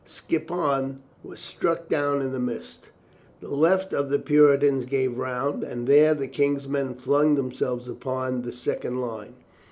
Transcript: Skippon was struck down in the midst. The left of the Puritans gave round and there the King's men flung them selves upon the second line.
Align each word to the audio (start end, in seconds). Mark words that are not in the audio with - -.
Skippon 0.03 1.03
was 1.23 1.39
struck 1.39 1.87
down 1.87 2.23
in 2.23 2.31
the 2.31 2.39
midst. 2.39 2.89
The 3.39 3.53
left 3.53 3.93
of 3.93 4.09
the 4.09 4.17
Puritans 4.17 4.85
gave 4.85 5.19
round 5.19 5.63
and 5.63 5.85
there 5.85 6.15
the 6.15 6.27
King's 6.27 6.67
men 6.67 6.95
flung 6.95 7.35
them 7.35 7.51
selves 7.53 7.87
upon 7.87 8.41
the 8.41 8.51
second 8.51 8.99
line. 8.99 9.35